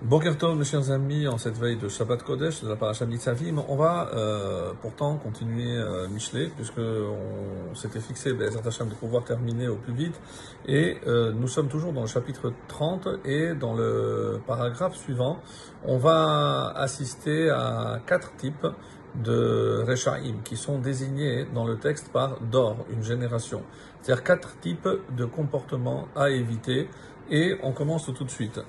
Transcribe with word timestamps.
Boker 0.00 0.38
Tov, 0.38 0.56
mes 0.56 0.64
chers 0.64 0.92
amis, 0.92 1.26
en 1.26 1.38
cette 1.38 1.56
veille 1.56 1.76
de 1.76 1.88
Shabbat 1.88 2.22
Kodesh, 2.22 2.62
de 2.62 2.68
la 2.68 2.76
paracha 2.76 3.04
on 3.68 3.76
va 3.76 4.08
euh, 4.14 4.72
pourtant 4.80 5.16
continuer 5.16 5.76
euh, 5.76 6.06
Michelet, 6.06 6.52
puisque 6.54 6.78
on 6.78 7.74
s'était 7.74 7.98
fixé, 7.98 8.30
Hashem, 8.64 8.88
de 8.90 8.94
pouvoir 8.94 9.24
terminer 9.24 9.66
au 9.66 9.74
plus 9.74 9.92
vite. 9.92 10.14
Et 10.66 10.98
euh, 11.08 11.32
nous 11.32 11.48
sommes 11.48 11.66
toujours 11.66 11.92
dans 11.92 12.02
le 12.02 12.06
chapitre 12.06 12.52
30, 12.68 13.08
et 13.24 13.54
dans 13.54 13.74
le 13.74 14.40
paragraphe 14.46 14.94
suivant, 14.94 15.40
on 15.84 15.98
va 15.98 16.72
assister 16.76 17.50
à 17.50 18.00
quatre 18.06 18.36
types 18.36 18.68
de 19.16 19.82
Rechaim, 19.84 20.42
qui 20.44 20.56
sont 20.56 20.78
désignés 20.78 21.44
dans 21.52 21.64
le 21.64 21.76
texte 21.76 22.12
par 22.12 22.38
Dor, 22.40 22.86
une 22.92 23.02
génération. 23.02 23.62
C'est-à-dire 24.00 24.22
quatre 24.22 24.60
types 24.60 24.88
de 25.16 25.24
comportements 25.24 26.06
à 26.14 26.30
éviter, 26.30 26.88
et 27.30 27.56
on 27.62 27.72
commence 27.72 28.06
tout 28.12 28.24
de 28.24 28.30
suite. 28.30 28.60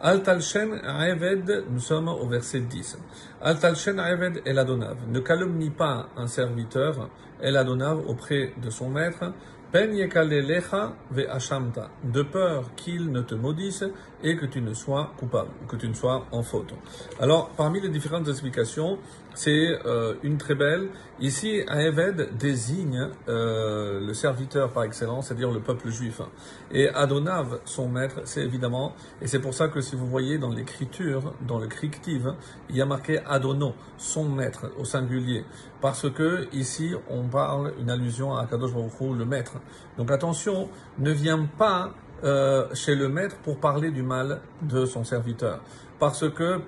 Al 0.00 0.22
talchen 0.22 0.80
Eved, 0.84 1.64
nous 1.70 1.80
sommes 1.80 2.08
au 2.08 2.26
verset 2.26 2.60
10. 2.60 2.98
Al 3.42 3.58
talchen 3.58 3.98
Eved 3.98 4.42
El 4.44 4.58
Adonav. 4.58 4.96
Ne 5.08 5.20
calomnie 5.20 5.70
pas 5.70 6.08
un 6.16 6.26
serviteur 6.26 7.10
El 7.40 7.56
Adonav 7.56 7.98
auprès 8.06 8.54
de 8.62 8.70
son 8.70 8.90
maître. 8.90 9.32
De 12.04 12.22
peur 12.22 12.74
qu'il 12.74 13.12
ne 13.12 13.20
te 13.20 13.34
maudisse 13.34 13.84
et 14.22 14.34
que 14.34 14.46
tu 14.46 14.62
ne 14.62 14.72
sois 14.72 15.12
coupable, 15.18 15.50
que 15.68 15.76
tu 15.76 15.86
ne 15.86 15.92
sois 15.92 16.26
en 16.32 16.42
faute. 16.42 16.72
Alors, 17.20 17.50
parmi 17.50 17.78
les 17.80 17.90
différentes 17.90 18.28
explications, 18.28 18.98
c'est 19.34 19.78
euh, 19.86 20.14
une 20.24 20.36
très 20.36 20.54
belle. 20.54 20.88
Ici, 21.20 21.62
Eved 21.70 22.36
désigne 22.38 23.08
euh, 23.28 24.00
le 24.04 24.12
serviteur 24.14 24.72
par 24.72 24.82
excellence, 24.84 25.28
c'est-à-dire 25.28 25.52
le 25.52 25.60
peuple 25.60 25.90
juif. 25.90 26.20
Et 26.72 26.88
Adonav, 26.88 27.60
son 27.64 27.88
maître, 27.88 28.22
c'est 28.24 28.42
évidemment, 28.42 28.94
et 29.22 29.28
c'est 29.28 29.38
pour 29.38 29.54
ça 29.54 29.68
que 29.68 29.80
si 29.80 29.94
vous 29.94 30.06
voyez 30.06 30.38
dans 30.38 30.50
l'écriture, 30.50 31.34
dans 31.46 31.58
le 31.58 31.68
crictive, 31.68 32.34
il 32.68 32.76
y 32.76 32.82
a 32.82 32.86
marqué 32.86 33.20
Adono, 33.26 33.74
son 33.96 34.28
maître, 34.28 34.72
au 34.76 34.84
singulier. 34.84 35.44
Parce 35.80 36.10
que 36.10 36.48
ici, 36.52 36.92
on 37.08 37.28
parle 37.28 37.74
une 37.78 37.90
allusion 37.90 38.34
à 38.34 38.46
Kadosh 38.46 38.72
Baruch 38.72 39.16
le 39.16 39.24
maître. 39.24 39.57
Donc 39.96 40.10
attention, 40.10 40.68
ne 40.98 41.10
viens 41.10 41.46
pas 41.58 41.90
euh, 42.24 42.66
chez 42.74 42.94
le 42.94 43.08
maître 43.08 43.36
pour 43.44 43.58
parler 43.58 43.90
du 43.90 44.02
mal 44.02 44.40
de 44.62 44.84
son 44.86 45.04
serviteur. 45.04 45.60
Parce 45.98 46.28
que, 46.30 46.58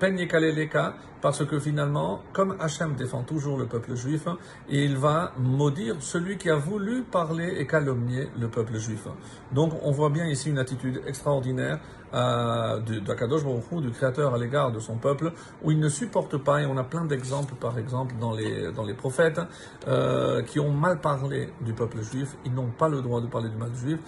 Leka, 0.52 0.94
parce 1.20 1.44
que 1.44 1.58
finalement, 1.58 2.20
comme 2.32 2.56
Hachem 2.60 2.94
défend 2.94 3.22
toujours 3.22 3.58
le 3.58 3.66
peuple 3.66 3.94
juif, 3.94 4.26
il 4.68 4.96
va 4.96 5.32
maudire 5.38 5.96
celui 6.00 6.38
qui 6.38 6.50
a 6.50 6.56
voulu 6.56 7.02
parler 7.02 7.56
et 7.58 7.66
calomnier 7.66 8.28
le 8.38 8.48
peuple 8.48 8.76
juif. 8.76 9.06
Donc 9.52 9.72
on 9.82 9.90
voit 9.90 10.10
bien 10.10 10.26
ici 10.26 10.50
une 10.50 10.58
attitude 10.58 11.02
extraordinaire 11.06 11.80
euh, 12.12 12.80
de, 12.80 12.98
d'Akadosh 12.98 13.42
du 13.44 13.90
Créateur 13.90 14.34
à 14.34 14.38
l'égard 14.38 14.72
de 14.72 14.80
son 14.80 14.96
peuple, 14.96 15.32
où 15.62 15.70
il 15.70 15.78
ne 15.78 15.88
supporte 15.88 16.36
pas, 16.38 16.60
et 16.60 16.66
on 16.66 16.76
a 16.76 16.82
plein 16.84 17.04
d'exemples 17.04 17.54
par 17.54 17.78
exemple 17.78 18.14
dans 18.20 18.32
les, 18.32 18.72
dans 18.72 18.84
les 18.84 18.94
prophètes, 18.94 19.40
euh, 19.86 20.42
qui 20.42 20.58
ont 20.58 20.72
mal 20.72 21.00
parlé 21.00 21.50
du 21.60 21.72
peuple 21.72 22.02
juif, 22.02 22.36
ils 22.44 22.52
n'ont 22.52 22.70
pas 22.70 22.88
le 22.88 23.00
droit 23.00 23.20
de 23.20 23.26
parler 23.26 23.48
du 23.48 23.56
mal 23.56 23.70
juif. 23.74 23.98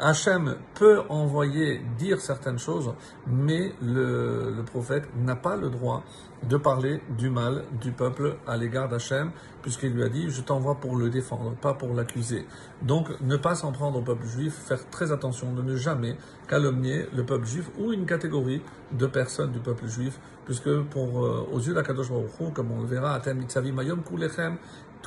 Hachem 0.00 0.56
peut 0.74 1.02
envoyer, 1.08 1.82
dire 1.98 2.20
certaines 2.20 2.58
choses, 2.58 2.94
mais 3.26 3.72
le, 3.80 4.50
le 4.56 4.62
prophète 4.64 5.08
n'a 5.16 5.36
pas 5.36 5.56
le 5.56 5.70
droit 5.70 6.02
de 6.48 6.56
parler 6.62 7.00
du 7.18 7.28
mal 7.28 7.64
du 7.80 7.92
peuple 7.92 8.36
à 8.46 8.56
l'égard 8.56 8.88
d'Hachem, 8.88 9.30
puisqu'il 9.60 9.92
lui 9.92 10.02
a 10.02 10.08
dit, 10.08 10.30
je 10.30 10.40
t'envoie 10.40 10.76
pour 10.76 10.96
le 10.96 11.10
défendre, 11.10 11.54
pas 11.56 11.74
pour 11.74 11.92
l'accuser. 11.94 12.46
Donc, 12.82 13.08
ne 13.20 13.36
pas 13.36 13.54
s'en 13.54 13.72
prendre 13.72 13.98
au 13.98 14.02
peuple 14.02 14.26
juif, 14.26 14.54
faire 14.54 14.88
très 14.90 15.12
attention 15.12 15.52
de 15.52 15.62
ne 15.62 15.76
jamais 15.76 16.16
calomnier 16.48 17.06
le 17.14 17.24
peuple 17.24 17.46
juif 17.46 17.70
ou 17.78 17.92
une 17.92 18.06
catégorie 18.06 18.62
de 18.92 19.06
personnes 19.06 19.52
du 19.52 19.58
peuple 19.58 19.86
juif, 19.86 20.18
puisque 20.44 20.80
pour, 20.84 21.24
euh, 21.24 21.46
aux 21.52 21.60
yeux 21.60 21.74
d'Akadosh 21.74 22.10
Baruch 22.10 22.52
comme 22.54 22.70
on 22.72 22.80
le 22.80 22.86
verra, 22.86 23.20
Mitzavi 23.34 23.72
Mayom 23.72 24.02
Kulechem, 24.02 24.56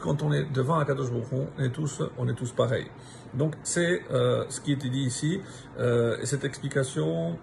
quand 0.01 0.23
on 0.23 0.31
est 0.31 0.45
devant 0.51 0.77
Akadosh 0.77 1.09
Baruch 1.09 1.47
on 1.57 1.63
est 1.63 1.69
tous, 1.69 2.01
on 2.17 2.27
est 2.27 2.33
tous 2.33 2.51
pareils. 2.51 2.87
Donc, 3.33 3.55
c'est 3.63 4.03
euh, 4.11 4.45
ce 4.49 4.61
qui 4.61 4.71
était 4.71 4.89
dit 4.89 5.03
ici, 5.03 5.41
euh, 5.79 6.17
et 6.21 6.25
cette 6.25 6.45
explication 6.45 7.37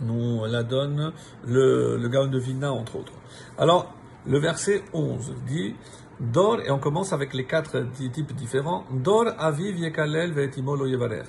nous 0.00 0.44
la 0.46 0.62
donne 0.62 1.12
le, 1.46 2.08
Gaon 2.08 2.28
de 2.28 2.38
Vilna, 2.38 2.72
entre 2.72 2.96
autres. 2.96 3.12
Alors, 3.58 3.94
le 4.26 4.38
verset 4.38 4.82
11 4.92 5.34
dit 5.46 5.74
Dor, 6.20 6.60
et 6.60 6.70
on 6.70 6.78
commence 6.78 7.12
avec 7.12 7.34
les 7.34 7.44
quatre 7.44 7.84
types 8.12 8.32
différents 8.32 8.84
Dor, 8.90 9.26
Aviv, 9.38 9.76
Yekalel, 9.78 10.32
Ve'etimolo, 10.32 10.86
Yevarer. 10.86 11.24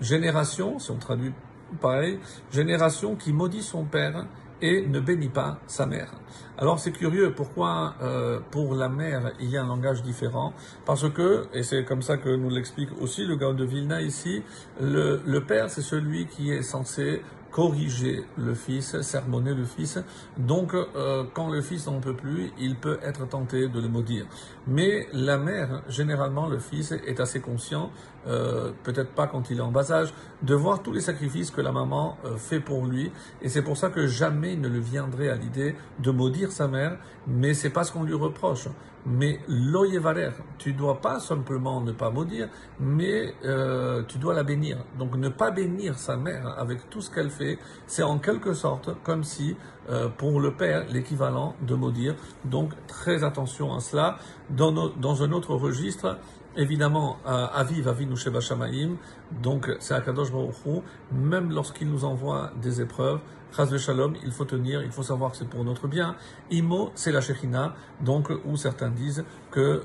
Génération, 0.00 0.78
si 0.78 0.90
on 0.90 0.98
traduit 0.98 1.32
pareil, 1.80 2.18
génération 2.52 3.16
qui 3.16 3.32
maudit 3.32 3.62
son 3.62 3.84
père 3.84 4.26
et 4.62 4.86
ne 4.86 5.00
bénit 5.00 5.28
pas 5.28 5.58
sa 5.66 5.86
mère. 5.86 6.12
Alors 6.58 6.78
c'est 6.78 6.92
curieux, 6.92 7.34
pourquoi 7.34 7.94
euh, 8.00 8.40
pour 8.50 8.74
la 8.74 8.88
mère 8.88 9.32
il 9.40 9.50
y 9.50 9.56
a 9.58 9.62
un 9.62 9.66
langage 9.66 10.02
différent? 10.02 10.54
Parce 10.86 11.10
que, 11.10 11.46
et 11.52 11.62
c'est 11.62 11.84
comme 11.84 12.02
ça 12.02 12.16
que 12.16 12.34
nous 12.34 12.48
l'explique 12.48 12.88
aussi 13.00 13.26
le 13.26 13.36
Gaon 13.36 13.54
de 13.54 13.64
Vilna 13.64 14.00
ici, 14.00 14.42
le 14.80 15.38
père 15.40 15.68
c'est 15.68 15.82
celui 15.82 16.26
qui 16.26 16.52
est 16.52 16.62
censé 16.62 17.22
corriger 17.56 18.22
le 18.36 18.52
fils, 18.52 19.00
sermonner 19.00 19.54
le 19.54 19.64
fils. 19.64 19.98
Donc, 20.36 20.74
euh, 20.74 21.24
quand 21.32 21.48
le 21.48 21.62
fils 21.62 21.86
n'en 21.86 22.00
peut 22.00 22.14
plus, 22.14 22.52
il 22.58 22.76
peut 22.76 22.98
être 23.02 23.26
tenté 23.26 23.68
de 23.68 23.80
le 23.80 23.88
maudire. 23.88 24.26
Mais 24.66 25.08
la 25.14 25.38
mère, 25.38 25.82
généralement, 25.88 26.48
le 26.48 26.58
fils 26.58 26.92
est 26.92 27.18
assez 27.18 27.40
conscient, 27.40 27.90
euh, 28.26 28.72
peut-être 28.82 29.12
pas 29.12 29.26
quand 29.26 29.48
il 29.48 29.56
est 29.56 29.62
en 29.62 29.72
bas 29.72 29.90
âge, 29.90 30.12
de 30.42 30.54
voir 30.54 30.82
tous 30.82 30.92
les 30.92 31.00
sacrifices 31.00 31.50
que 31.50 31.62
la 31.62 31.72
maman 31.72 32.18
euh, 32.26 32.36
fait 32.36 32.60
pour 32.60 32.84
lui. 32.84 33.10
Et 33.40 33.48
c'est 33.48 33.62
pour 33.62 33.78
ça 33.78 33.88
que 33.88 34.06
jamais 34.06 34.52
il 34.52 34.60
ne 34.60 34.68
le 34.68 34.78
viendrait 34.78 35.30
à 35.30 35.36
l'idée 35.36 35.76
de 35.98 36.10
maudire 36.10 36.52
sa 36.52 36.68
mère, 36.68 36.98
mais 37.26 37.54
c'est 37.54 37.70
pas 37.70 37.84
ce 37.84 37.92
qu'on 37.92 38.04
lui 38.04 38.12
reproche. 38.12 38.68
Mais 39.08 39.38
l'oyevarer, 39.46 40.30
tu 40.58 40.72
dois 40.72 41.00
pas 41.00 41.20
simplement 41.20 41.80
ne 41.80 41.92
pas 41.92 42.10
maudire, 42.10 42.48
mais 42.80 43.34
euh, 43.44 44.02
tu 44.08 44.18
dois 44.18 44.34
la 44.34 44.42
bénir. 44.42 44.78
Donc 44.98 45.16
ne 45.16 45.28
pas 45.28 45.52
bénir 45.52 45.96
sa 45.96 46.16
mère 46.16 46.58
avec 46.58 46.90
tout 46.90 47.00
ce 47.00 47.10
qu'elle 47.10 47.30
fait, 47.30 47.58
c'est 47.86 48.02
en 48.02 48.18
quelque 48.18 48.52
sorte 48.52 48.90
comme 49.04 49.22
si 49.22 49.56
euh, 49.88 50.08
pour 50.08 50.40
le 50.40 50.54
père 50.54 50.86
l'équivalent 50.92 51.54
de 51.62 51.76
maudire. 51.76 52.16
Donc 52.44 52.72
très 52.88 53.22
attention 53.22 53.72
à 53.74 53.80
cela. 53.80 54.18
Dans, 54.50 54.72
dans 54.72 55.22
un 55.22 55.30
autre 55.30 55.54
registre, 55.54 56.18
Évidemment, 56.56 57.18
Aviv 57.24 57.86
Avinu 57.86 58.16
Sheba 58.16 58.40
Shamaim, 58.40 58.96
donc 59.42 59.70
c'est 59.78 59.92
Akadosh 59.92 60.32
Baruch 60.32 60.82
même 61.12 61.50
lorsqu'il 61.50 61.90
nous 61.90 62.04
envoie 62.04 62.50
des 62.62 62.80
épreuves, 62.80 63.20
Chaz 63.54 63.76
Shalom, 63.76 64.14
il 64.24 64.32
faut 64.32 64.46
tenir, 64.46 64.82
il 64.82 64.90
faut 64.90 65.02
savoir 65.02 65.32
que 65.32 65.36
c'est 65.36 65.48
pour 65.48 65.64
notre 65.64 65.86
bien. 65.86 66.16
Imo, 66.50 66.90
c'est 66.94 67.12
la 67.12 67.20
Shekhinah, 67.20 67.74
donc 68.00 68.30
où 68.44 68.56
certains 68.56 68.90
disent 68.90 69.24
que 69.50 69.82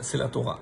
c'est 0.00 0.18
la 0.18 0.28
Torah. 0.28 0.58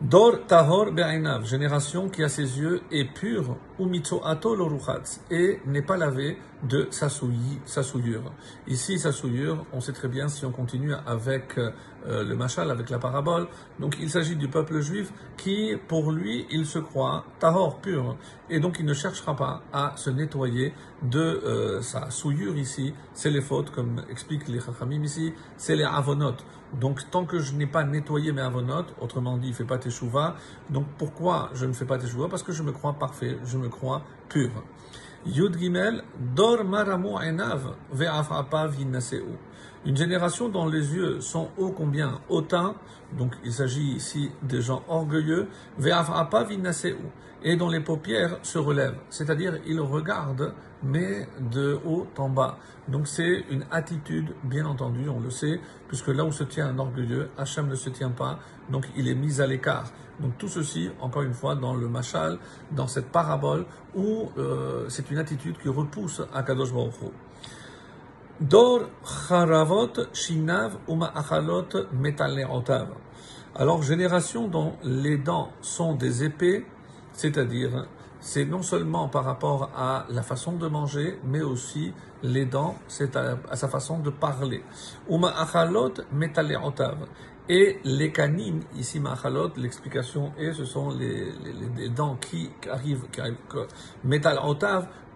Dor 0.00 0.46
tahor 0.46 0.92
be'ainav, 0.92 1.46
génération 1.46 2.08
qui 2.08 2.22
a 2.22 2.28
ses 2.28 2.58
yeux 2.58 2.82
est 2.90 3.04
pure, 3.04 3.56
mitzoato 3.78 4.54
loruchatz, 4.54 5.20
et 5.30 5.60
n'est 5.66 5.82
pas 5.82 5.96
lavé 5.96 6.36
de 6.68 6.88
sa, 6.90 7.08
souillure. 7.08 8.32
Ici, 8.66 8.98
sa 8.98 9.12
souillure, 9.12 9.66
on 9.72 9.80
sait 9.80 9.92
très 9.92 10.08
bien 10.08 10.28
si 10.28 10.44
on 10.46 10.50
continue 10.50 10.94
avec 11.06 11.58
euh, 11.58 11.70
le 12.06 12.34
machal, 12.36 12.70
avec 12.70 12.90
la 12.90 12.98
parabole. 12.98 13.48
Donc, 13.78 13.96
il 14.00 14.10
s'agit 14.10 14.36
du 14.36 14.48
peuple 14.48 14.80
juif 14.80 15.12
qui, 15.36 15.76
pour 15.88 16.10
lui, 16.10 16.46
il 16.50 16.66
se 16.66 16.78
croit 16.78 17.24
tahor, 17.38 17.80
pur, 17.80 18.16
et 18.48 18.60
donc 18.60 18.76
il 18.78 18.86
ne 18.86 18.94
cherchera 18.94 19.36
pas 19.36 19.62
à 19.72 19.92
se 19.96 20.10
nettoyer 20.10 20.72
de 21.02 21.18
euh, 21.18 21.82
sa 21.82 22.10
souillure 22.10 22.56
ici. 22.56 22.94
C'est 23.12 23.30
les 23.30 23.42
fautes, 23.42 23.70
comme 23.70 24.02
expliquent 24.10 24.48
les 24.48 24.60
chachamim 24.60 25.02
ici, 25.02 25.34
c'est 25.56 25.76
les 25.76 25.84
avonotes. 25.84 26.44
Donc, 26.80 27.08
tant 27.10 27.24
que 27.24 27.38
je 27.38 27.54
n'ai 27.54 27.66
pas 27.66 27.84
nettoyé 27.84 28.32
mes 28.32 28.42
avonotes, 28.42 28.94
autrement 29.00 29.36
dit, 29.36 29.48
il 29.48 29.50
ne 29.50 29.56
fait 29.56 29.64
pas 29.64 29.78
teshuva, 29.78 30.36
donc 30.70 30.86
pourquoi 30.98 31.50
je 31.54 31.66
ne 31.66 31.72
fais 31.72 31.84
pas 31.84 31.98
teshuva? 31.98 32.28
Parce 32.28 32.42
que 32.42 32.52
je 32.52 32.62
me 32.62 32.72
crois 32.72 32.94
parfait, 32.94 33.38
je 33.44 33.58
me 33.58 33.68
crois 33.68 34.02
pur. 34.28 34.50
Yud 35.26 35.56
Gimel, 35.56 36.02
Dor 36.34 36.64
Maramu 36.64 37.18
Enav, 37.18 37.76
Une 39.86 39.96
génération 39.96 40.48
dont 40.48 40.66
les 40.66 40.94
yeux 40.94 41.20
sont 41.20 41.50
ô 41.58 41.70
combien 41.70 42.20
hautains, 42.28 42.74
donc 43.18 43.34
il 43.44 43.52
s'agit 43.52 43.92
ici 43.92 44.30
des 44.42 44.62
gens 44.62 44.82
orgueilleux, 44.88 45.48
et 47.42 47.56
dont 47.56 47.68
les 47.68 47.80
paupières 47.80 48.38
se 48.42 48.58
relèvent, 48.58 48.96
c'est-à-dire 49.10 49.58
ils 49.66 49.80
regardent, 49.80 50.54
mais 50.82 51.28
de 51.52 51.78
haut 51.84 52.06
en 52.16 52.30
bas. 52.30 52.58
Donc 52.88 53.06
c'est 53.06 53.44
une 53.50 53.66
attitude, 53.70 54.34
bien 54.44 54.64
entendu, 54.64 55.08
on 55.08 55.20
le 55.20 55.30
sait, 55.30 55.60
puisque 55.86 56.08
là 56.08 56.24
où 56.24 56.32
se 56.32 56.44
tient 56.44 56.68
un 56.68 56.78
orgueilleux, 56.78 57.28
Hachem 57.36 57.68
ne 57.68 57.74
se 57.74 57.90
tient 57.90 58.10
pas, 58.10 58.38
donc 58.70 58.86
il 58.96 59.08
est 59.08 59.14
mis 59.14 59.40
à 59.42 59.46
l'écart. 59.46 59.92
Donc 60.20 60.38
tout 60.38 60.48
ceci, 60.48 60.90
encore 61.00 61.22
une 61.22 61.34
fois, 61.34 61.54
dans 61.56 61.74
le 61.74 61.88
machal, 61.88 62.38
dans 62.70 62.86
cette 62.86 63.10
parabole, 63.10 63.66
où 63.94 64.30
euh, 64.38 64.86
c'est 64.88 65.10
une 65.10 65.18
attitude 65.18 65.58
qui 65.58 65.68
repousse 65.68 66.22
Akadosh 66.32 66.72
Baruch 66.72 66.94
Dor 68.40 68.90
charavot 69.04 70.12
shinav 70.12 70.72
uma 70.88 71.06
achalot 71.14 71.86
metaleotav. 71.92 72.88
Alors 73.54 73.80
génération 73.84 74.48
dont 74.48 74.72
les 74.82 75.18
dents 75.18 75.50
sont 75.62 75.94
des 75.94 76.24
épées, 76.24 76.66
c'est-à-dire 77.12 77.86
c'est 78.18 78.44
non 78.44 78.62
seulement 78.62 79.08
par 79.08 79.24
rapport 79.24 79.70
à 79.76 80.06
la 80.10 80.24
façon 80.24 80.54
de 80.54 80.66
manger, 80.66 81.20
mais 81.22 81.42
aussi 81.42 81.92
les 82.24 82.44
dents, 82.44 82.74
c'est 82.88 83.14
à, 83.14 83.36
sa 83.54 83.68
façon 83.68 84.00
de 84.00 84.10
parler. 84.10 84.64
Uma 85.08 85.28
achalot 85.38 85.94
metaleotav. 86.12 87.06
Et 87.48 87.78
les 87.84 88.10
canines, 88.10 88.64
ici 88.74 88.98
machalot, 88.98 89.52
l'explication 89.56 90.32
est, 90.36 90.54
ce 90.54 90.64
sont 90.64 90.90
les, 90.90 91.88
dents 91.90 92.16
qui 92.16 92.50
arrivent, 92.68 93.04
qui 93.12 93.20
arrivent 93.20 93.46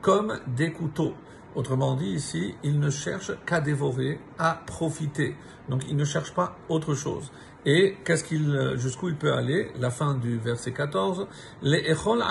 comme 0.02 0.38
des 0.46 0.72
couteaux. 0.72 1.14
Autrement 1.54 1.96
dit, 1.96 2.10
ici, 2.10 2.54
il 2.62 2.78
ne 2.78 2.90
cherche 2.90 3.32
qu'à 3.46 3.60
dévorer, 3.60 4.20
à 4.38 4.62
profiter. 4.66 5.34
Donc, 5.68 5.82
il 5.88 5.96
ne 5.96 6.04
cherche 6.04 6.32
pas 6.34 6.56
autre 6.68 6.94
chose. 6.94 7.30
Et 7.70 7.96
qu'est-ce 8.02 8.24
qu'il, 8.24 8.76
jusqu'où 8.76 9.10
il 9.10 9.16
peut 9.16 9.34
aller? 9.34 9.70
La 9.78 9.90
fin 9.90 10.14
du 10.14 10.38
verset 10.38 10.72
14. 10.72 11.26
Les 11.60 11.90
echol 11.90 12.22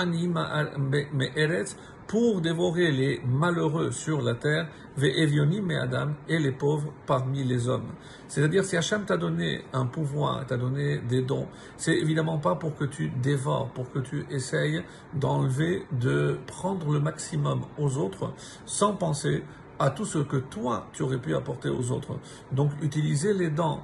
eretz 1.36 1.78
pour 2.08 2.42
dévorer 2.42 2.92
les 2.92 3.22
malheureux 3.24 3.92
sur 3.92 4.22
la 4.24 4.34
terre, 4.34 4.68
me 4.98 5.80
adam 5.80 6.14
et 6.28 6.40
les 6.40 6.54
pauvres 6.54 6.92
parmi 7.06 7.44
les 7.44 7.70
hommes. 7.70 7.92
C'est-à-dire, 8.28 8.66
si 8.66 8.78
Hachem 8.78 9.06
t'a 9.06 9.18
donné 9.18 9.62
un 9.74 9.86
pouvoir, 9.86 10.44
t'a 10.48 10.58
donné 10.58 10.98
des 11.08 11.22
dons, 11.22 11.48
c'est 11.76 11.96
évidemment 11.96 12.40
pas 12.40 12.56
pour 12.56 12.76
que 12.76 12.86
tu 12.86 13.12
dévores, 13.22 13.70
pour 13.76 13.92
que 13.92 14.00
tu 14.00 14.26
essayes 14.32 14.82
d'enlever, 15.14 15.84
de 15.92 16.40
prendre 16.48 16.92
le 16.92 17.00
maximum 17.00 17.62
aux 17.78 17.98
autres, 17.98 18.34
sans 18.66 18.94
penser 18.94 19.44
à 19.78 19.92
tout 19.92 20.06
ce 20.06 20.18
que 20.18 20.38
toi, 20.38 20.88
tu 20.94 21.04
aurais 21.04 21.20
pu 21.20 21.36
apporter 21.36 21.70
aux 21.70 21.92
autres. 21.92 22.18
Donc, 22.52 22.72
utiliser 22.82 23.34
les 23.34 23.52
dents, 23.52 23.84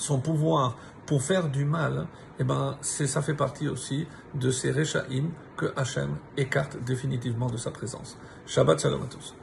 son 0.00 0.20
pouvoir 0.20 0.76
pour 1.06 1.22
faire 1.22 1.48
du 1.48 1.64
mal, 1.64 2.06
eh 2.38 2.44
ben, 2.44 2.76
ça 2.80 3.22
fait 3.22 3.34
partie 3.34 3.68
aussi 3.68 4.06
de 4.34 4.50
ces 4.50 4.70
Rechaim 4.70 5.30
que 5.56 5.72
Hachem 5.76 6.16
écarte 6.36 6.82
définitivement 6.84 7.48
de 7.48 7.56
sa 7.56 7.70
présence. 7.70 8.16
Shabbat 8.46 8.80
Shalom 8.80 9.02
à 9.02 9.06
tous. 9.06 9.34